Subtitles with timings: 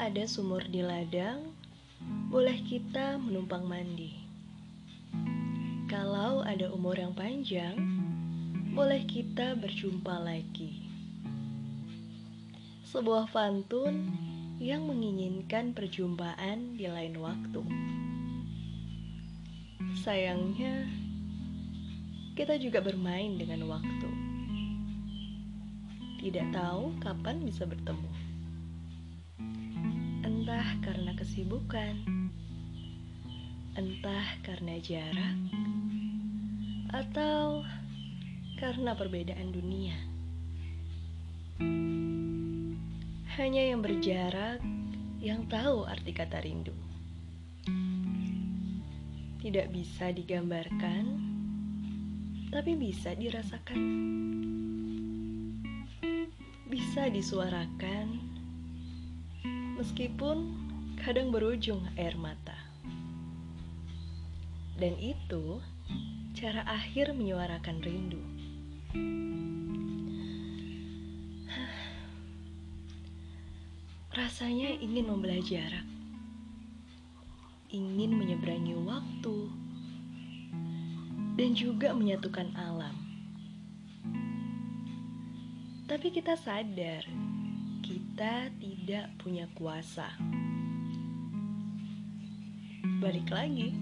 [0.00, 1.52] ada sumur di ladang,
[2.32, 4.16] boleh kita menumpang mandi.
[5.92, 7.76] Kalau ada umur yang panjang,
[8.72, 10.88] boleh kita berjumpa lagi.
[12.88, 14.16] Sebuah pantun
[14.56, 17.60] yang menginginkan perjumpaan di lain waktu.
[20.00, 20.88] Sayangnya,
[22.40, 24.08] kita juga bermain dengan waktu.
[26.24, 28.29] Tidak tahu kapan bisa bertemu.
[30.50, 31.94] Entah karena kesibukan,
[33.78, 35.38] entah karena jarak,
[36.90, 37.62] atau
[38.58, 39.94] karena perbedaan dunia.
[43.38, 44.58] Hanya yang berjarak
[45.22, 46.74] yang tahu arti kata rindu.
[49.38, 51.04] Tidak bisa digambarkan,
[52.50, 53.78] tapi bisa dirasakan.
[56.66, 58.29] Bisa disuarakan,
[59.80, 60.60] meskipun
[61.00, 62.52] kadang berujung air mata.
[64.76, 65.56] Dan itu
[66.36, 68.20] cara akhir menyuarakan rindu.
[74.20, 75.88] Rasanya ingin membelah jarak,
[77.72, 79.48] ingin menyeberangi waktu,
[81.40, 83.00] dan juga menyatukan alam.
[85.88, 87.08] Tapi kita sadar
[88.20, 90.04] kita tidak punya kuasa.
[93.00, 93.72] Balik lagi,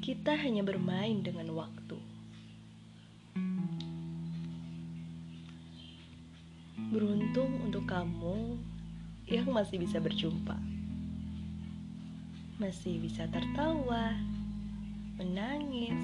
[0.00, 2.00] kita hanya bermain dengan waktu.
[6.88, 8.56] Beruntung untuk kamu
[9.28, 10.56] yang masih bisa berjumpa,
[12.56, 14.16] masih bisa tertawa,
[15.20, 16.00] menangis,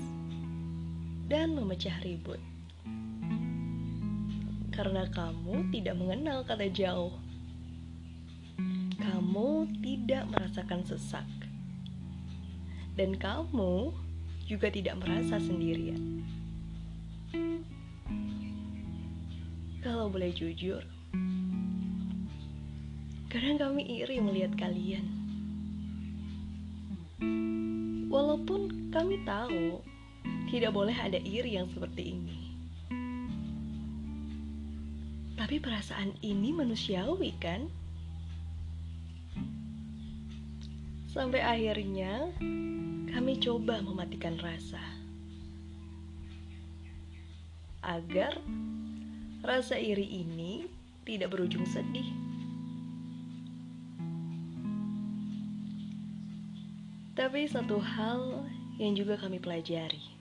[1.24, 2.59] dan memecah ribut
[4.80, 7.12] karena kamu tidak mengenal kata jauh.
[8.96, 11.28] Kamu tidak merasakan sesak,
[12.96, 13.92] dan kamu
[14.48, 16.24] juga tidak merasa sendirian.
[19.84, 20.80] Kalau boleh jujur,
[23.28, 25.04] kadang kami iri melihat kalian.
[28.08, 29.84] Walaupun kami tahu
[30.48, 32.49] tidak boleh ada iri yang seperti ini.
[35.50, 37.66] Tapi perasaan ini manusiawi kan?
[41.10, 42.30] Sampai akhirnya
[43.10, 44.78] kami coba mematikan rasa.
[47.82, 48.38] Agar
[49.42, 50.70] rasa iri ini
[51.02, 52.06] tidak berujung sedih.
[57.18, 58.46] Tapi satu hal
[58.78, 60.14] yang juga kami pelajari.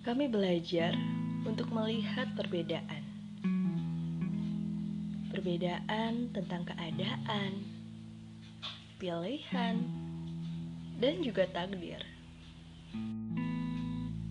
[0.00, 0.96] Kami belajar
[1.44, 3.04] untuk melihat perbedaan.
[5.28, 7.68] Perbedaan tentang keadaan,
[8.96, 9.76] pilihan,
[10.98, 12.00] dan juga takdir.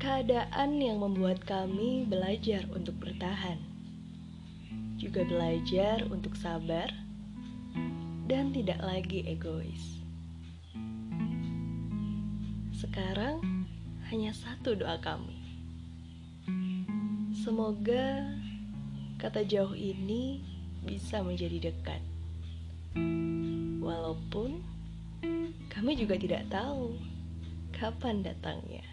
[0.01, 3.61] Keadaan yang membuat kami belajar untuk bertahan,
[4.97, 6.89] juga belajar untuk sabar,
[8.25, 10.01] dan tidak lagi egois.
[12.73, 13.39] Sekarang
[14.11, 15.42] hanya satu doa kami
[17.43, 18.23] Semoga
[19.19, 20.39] kata jauh ini
[20.79, 21.99] bisa menjadi dekat.
[23.83, 24.63] Walaupun
[25.67, 26.95] kami juga tidak tahu
[27.75, 28.87] kapan datangnya.